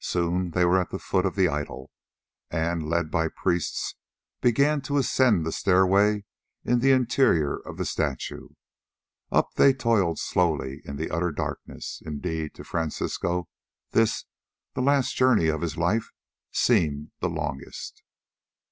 Soon 0.00 0.50
they 0.50 0.64
were 0.64 0.80
at 0.80 0.90
the 0.90 0.98
foot 0.98 1.24
of 1.24 1.36
the 1.36 1.46
idol, 1.46 1.92
and, 2.50 2.88
led 2.90 3.12
by 3.12 3.28
priests, 3.28 3.94
began 4.40 4.80
to 4.80 4.96
ascend 4.98 5.46
the 5.46 5.52
stairway 5.52 6.24
in 6.64 6.80
the 6.80 6.90
interior 6.90 7.54
of 7.58 7.76
the 7.76 7.84
statue. 7.84 8.48
Up 9.30 9.54
they 9.54 9.72
toiled 9.72 10.18
slowly 10.18 10.82
in 10.84 10.96
the 10.96 11.12
utter 11.12 11.30
darkness; 11.30 12.02
indeed, 12.04 12.54
to 12.54 12.64
Francisco 12.64 13.48
this, 13.92 14.24
the 14.74 14.82
last 14.82 15.14
journey 15.14 15.46
of 15.46 15.60
his 15.60 15.76
life, 15.76 16.10
seemed 16.50 17.12
the 17.20 17.30
longest. 17.30 18.02